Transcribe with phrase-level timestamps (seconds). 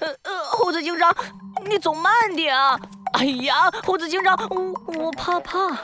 [0.00, 1.14] 呃呃，猴子警长，
[1.64, 2.78] 你走慢点啊！
[3.14, 5.74] 哎呀，猴子警长，我我怕怕。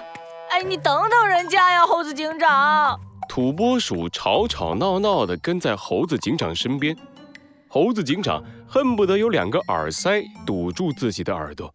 [0.50, 3.00] 哎，你等等人家呀，猴子警长。
[3.26, 6.94] 土拨鼠吵吵闹闹地跟在猴子警长身边，
[7.68, 11.74] 猴子警长恨不得有两个耳塞堵住自己的耳朵。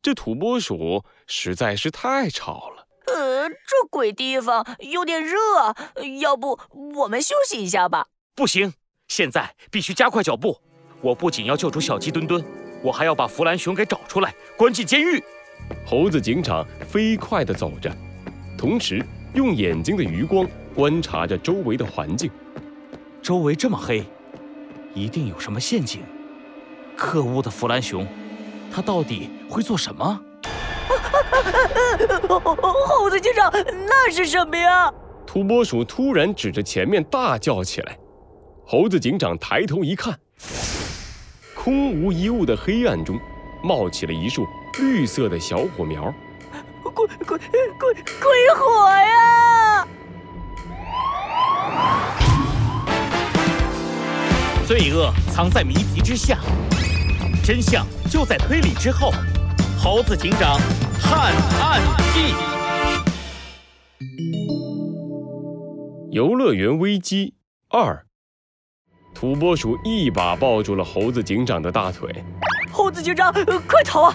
[0.00, 2.86] 这土拨鼠实在是太吵了。
[3.08, 5.36] 呃，这鬼地方有点热，
[6.20, 6.58] 要不
[6.96, 8.06] 我们休息一下吧？
[8.34, 8.72] 不行，
[9.06, 10.62] 现在必须加快脚步。
[11.04, 12.42] 我不仅要救出小鸡墩墩，
[12.82, 15.22] 我还要把弗兰熊给找出来，关进监狱。
[15.84, 17.94] 猴子警长飞快地走着，
[18.56, 19.04] 同时
[19.34, 22.30] 用眼睛的余光观察着周围的环境。
[23.20, 24.02] 周围这么黑，
[24.94, 26.00] 一定有什么陷阱。
[26.96, 28.06] 可恶的弗兰熊，
[28.72, 30.08] 他到底会做什么？
[32.88, 34.90] 猴子警长，那是什么呀？
[35.26, 37.98] 土拨鼠突然指着前面大叫起来。
[38.64, 40.18] 猴子警长抬头一看，
[41.64, 43.18] 空无一物的黑暗中，
[43.62, 44.46] 冒起了一束
[44.78, 46.14] 绿色的小火苗。
[46.82, 46.92] 鬼
[47.24, 47.38] 鬼
[47.80, 49.88] 鬼鬼火呀！
[54.66, 56.38] 罪恶藏在谜题之下，
[57.42, 59.10] 真相就在推理之后。
[59.78, 60.60] 猴子警长
[61.00, 61.80] 探案
[62.12, 62.34] 记：
[66.10, 67.32] 游乐园危机
[67.70, 68.04] 二。
[69.24, 72.22] 土拨鼠一把抱住了猴子警长的大腿。
[72.70, 73.32] 猴子警长，
[73.66, 74.14] 快逃啊！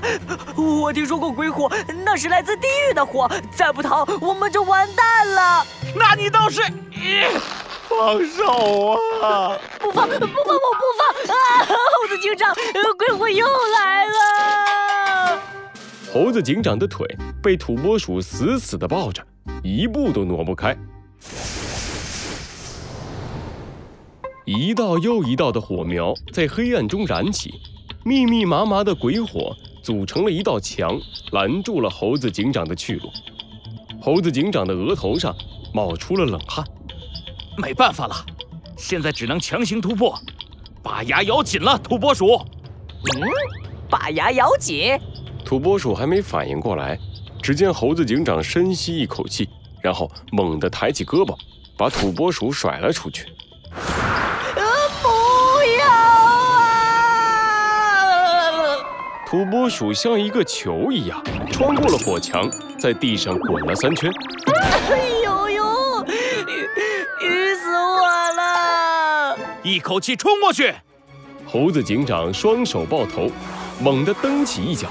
[0.55, 1.67] 我听说过鬼火，
[2.05, 5.65] 那是来自地狱的火，再不逃我们就完蛋了。
[5.95, 6.61] 那你倒是，
[7.87, 9.57] 放手啊！
[9.79, 11.65] 不放，不放，我不放啊！
[11.65, 12.53] 猴子警长，
[12.95, 15.41] 鬼火又来了。
[16.13, 17.03] 猴子警长的腿
[17.41, 19.25] 被土拨鼠死死地抱着，
[19.63, 20.77] 一步都挪不开。
[24.51, 27.53] 一道又一道的火苗在黑暗中燃起，
[28.03, 30.99] 密密麻麻的鬼火组成了一道墙，
[31.33, 33.11] 拦住了猴子警长的去路。
[34.01, 35.35] 猴子警长的额头上
[35.71, 36.65] 冒出了冷汗。
[37.59, 38.25] 没办法了，
[38.75, 40.19] 现在只能强行突破，
[40.81, 42.33] 把牙咬紧了，土拨鼠。
[42.33, 43.21] 嗯，
[43.87, 44.99] 把牙咬紧。
[45.45, 46.97] 土拨鼠还没反应过来，
[47.39, 49.47] 只见猴子警长深吸一口气，
[49.79, 51.37] 然后猛地抬起胳膊，
[51.77, 53.27] 把土拨鼠甩了出去。
[59.29, 64.11] 土拨鼠像一个球一样穿过了火墙，在地上滚了三圈。
[64.89, 66.05] 哎呦呦！
[66.07, 69.37] 晕晕死我了！
[69.61, 70.73] 一口气冲过去！
[71.45, 73.29] 猴子警长双手抱头，
[73.79, 74.87] 猛地蹬起一脚。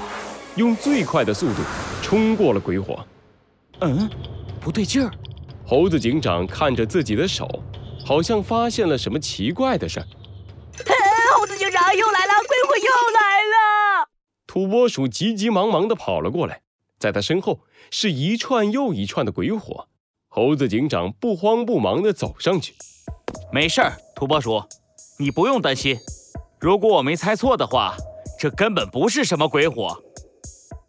[0.55, 1.55] 用最快的速度
[2.01, 3.05] 冲过了鬼火。
[3.81, 4.09] 嗯，
[4.61, 5.11] 不对劲儿。
[5.67, 7.45] 猴子警长看着自己的手，
[8.05, 10.05] 好像发现了什么奇怪的事儿。
[11.35, 12.18] 猴子警长又来。
[14.59, 16.59] 土拨鼠急急忙忙地跑了过来，
[16.99, 19.87] 在他身后是一串又一串的鬼火。
[20.27, 22.75] 猴子警长不慌不忙地走上去。
[23.53, 24.61] 没事儿，土拨鼠，
[25.17, 25.97] 你不用担心。
[26.59, 27.95] 如果我没猜错的话，
[28.37, 29.97] 这根本不是什么鬼火。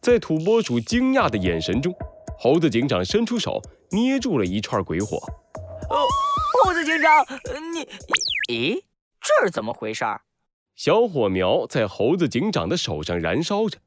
[0.03, 1.95] 在土拨鼠惊讶的眼神中，
[2.41, 5.17] 猴子警长伸出手捏住了一串鬼火。
[5.91, 6.09] 哦，
[6.65, 7.25] 猴子警长，
[7.73, 7.87] 你，
[8.53, 8.83] 咦，
[9.21, 10.05] 这是怎么回事？
[10.83, 13.81] 小火苗在猴子警长的手上燃烧着，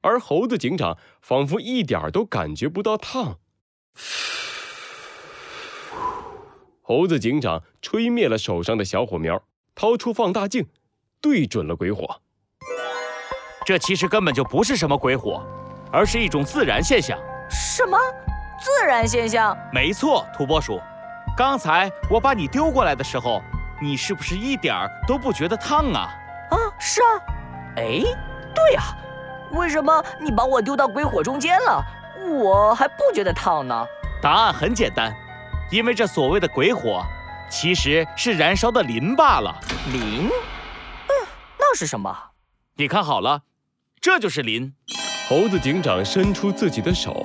[0.00, 3.38] 而猴子警长仿佛一点都感觉不到烫。
[6.80, 9.40] 猴子警长吹灭了手上的小火苗，
[9.76, 10.66] 掏出放大镜，
[11.20, 12.20] 对准了鬼火。
[13.64, 15.46] 这其实根本就不是什么鬼火，
[15.92, 17.16] 而是一种自然现象。
[17.48, 17.96] 什么？
[18.58, 19.56] 自然现象？
[19.72, 20.80] 没错，土拨鼠。
[21.36, 23.40] 刚才我把你丢过来的时候，
[23.80, 26.18] 你是不是一点儿都不觉得烫啊？
[26.82, 27.06] 啊，是啊。
[27.76, 28.02] 哎，
[28.52, 28.82] 对呀，
[29.52, 31.80] 为什么你把我丢到鬼火中间了，
[32.28, 33.86] 我还不觉得烫呢？
[34.20, 35.14] 答案很简单，
[35.70, 37.02] 因为这所谓的鬼火，
[37.48, 39.54] 其实是燃烧的磷罢了。
[39.92, 40.26] 磷？
[40.26, 41.12] 嗯，
[41.58, 42.14] 那是什么？
[42.74, 43.42] 你看好了。
[44.00, 44.74] 这就是磷。
[45.28, 47.24] 猴子警长伸出自己的手，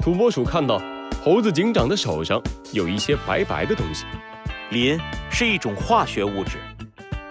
[0.00, 0.80] 土拨鼠看到
[1.22, 2.40] 猴子警长的手上
[2.72, 4.06] 有一些白白的东西。
[4.70, 4.98] 磷
[5.30, 6.58] 是一种化学物质，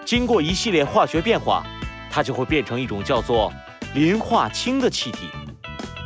[0.04, 1.64] 经过一系列化学变化，
[2.10, 3.52] 它就会变成一种叫做
[3.94, 5.28] 磷化氢的气体。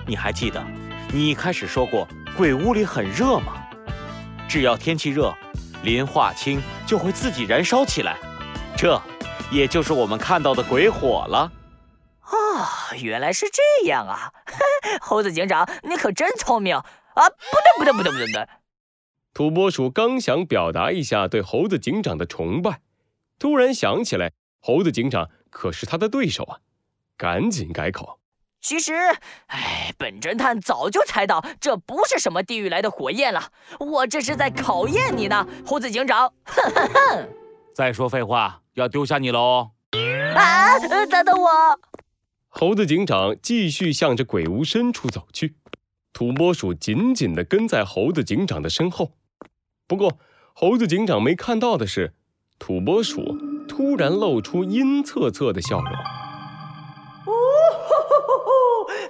[0.06, 0.65] 你还记得
[1.12, 2.06] 你一开始说过
[2.37, 3.55] 鬼屋里很热吗？
[4.49, 5.35] 只要天气热，
[5.83, 8.17] 磷化氢就会自己燃烧起来，
[8.77, 9.00] 这
[9.50, 11.53] 也就是我们看到的鬼火了。
[12.21, 14.33] 啊，原来是这样啊！
[15.01, 16.83] 猴子警长，你可真聪明啊！
[17.15, 18.49] 不对，不对，不对，不对，不对！
[19.35, 22.81] 土拨鼠刚想表达一下对猴子警长的崇拜，
[23.38, 26.58] 突然想起来，猴子警长可是他的对手啊，
[27.17, 28.19] 赶紧改口。
[28.61, 28.93] 其实，
[29.46, 36.32] 哎，本侦探早就猜到这不是什么地狱来的火焰了，我这是在考验你呢，猴子警长。
[36.44, 37.29] 哼哼哼！
[37.73, 39.70] 再说废话，要丢下你了哦。
[40.34, 41.49] 啊，等等我！
[42.49, 45.55] 猴子警长继续向着鬼屋深处走去，
[46.12, 49.12] 土拨鼠紧紧地跟在猴子警长的身后。
[49.87, 50.19] 不过，
[50.52, 52.14] 猴子警长没看到的是，
[52.58, 53.37] 土拨鼠
[53.69, 55.93] 突然露出阴恻恻的笑容。
[57.25, 57.32] 哦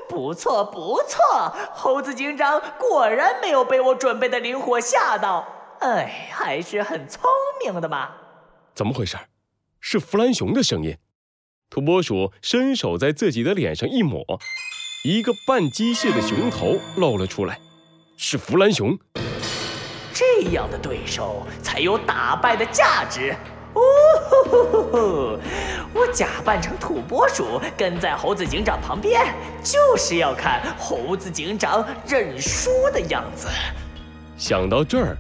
[0.08, 5.46] 不错不错，猴子警长果然没有被我准备的灵火吓到，
[5.80, 7.22] 哎，还是很聪
[7.62, 8.10] 明的嘛。
[8.74, 9.16] 怎么回事？
[9.80, 10.96] 是弗兰熊的声音。
[11.70, 14.24] 土拨鼠伸手在自己的脸上一抹，
[15.04, 17.60] 一个半机械的熊头露了出来，
[18.16, 18.98] 是弗兰熊。
[20.40, 23.34] 这样的对手才有打败的价值。
[23.74, 25.38] 哦，
[25.92, 33.48] 我假扮成土拨鼠，跟在猴子警长旁边，就是要看猴子警长认输的样子。
[34.36, 35.16] 想到这儿，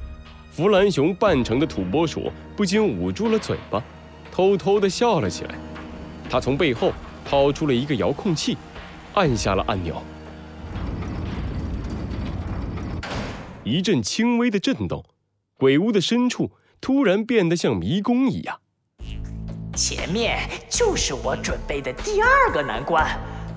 [0.52, 3.82] 弗兰熊扮成的土拨鼠不禁捂住了嘴巴，
[4.30, 5.54] 偷偷地笑了起来。
[6.30, 6.92] 他从背后
[7.28, 8.56] 掏出了一个遥控器，
[9.14, 10.00] 按下了按钮，
[13.68, 15.04] 一阵轻微的震动，
[15.58, 18.60] 鬼屋的深处突然变得像迷宫一样。
[19.76, 23.06] 前面就是我准备的第二个难关，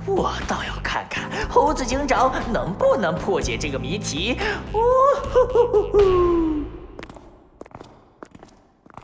[0.06, 4.36] 我倒要看看猴子警长能不能破解这个谜题。
[4.74, 4.80] 哦，
[5.24, 6.64] 呼呼呼呼！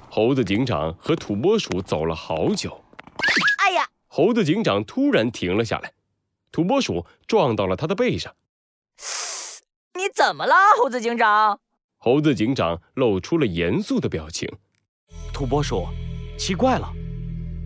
[0.10, 2.84] 猴子警长和土拨鼠走了好久。
[3.60, 3.88] 哎呀！
[4.08, 5.94] 猴子警长突然停了下来，
[6.52, 8.34] 土拨鼠撞到了他的背上。
[10.18, 11.60] 你怎么了，猴子警长？
[12.00, 14.50] 猴子警长露出了严肃的表情。
[15.32, 15.86] 土拨鼠，
[16.40, 16.92] 奇怪了。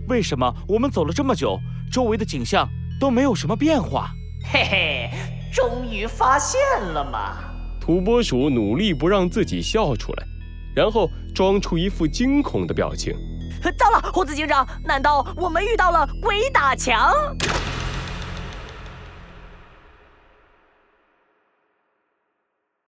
[0.10, 1.58] 为什么我们走了这么久，
[1.90, 2.68] 周围的景象
[3.00, 4.12] 都没有什么变化？
[4.52, 5.10] 嘿嘿，
[5.54, 7.38] 终于发现了吗？
[7.80, 10.26] 土拨鼠努力不让自己笑出来，
[10.76, 13.16] 然后装出一副惊恐的表情。
[13.78, 17.14] 糟了，猴子警长，难道我们遇到了鬼打墙？